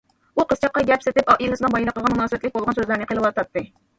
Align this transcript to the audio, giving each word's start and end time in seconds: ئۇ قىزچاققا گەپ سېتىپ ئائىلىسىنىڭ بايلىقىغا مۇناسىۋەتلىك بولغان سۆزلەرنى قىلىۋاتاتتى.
ئۇ 0.35 0.43
قىزچاققا 0.51 0.81
گەپ 0.89 1.03
سېتىپ 1.07 1.29
ئائىلىسىنىڭ 1.33 1.75
بايلىقىغا 1.75 2.11
مۇناسىۋەتلىك 2.15 2.57
بولغان 2.57 2.79
سۆزلەرنى 2.79 3.09
قىلىۋاتاتتى. 3.13 3.67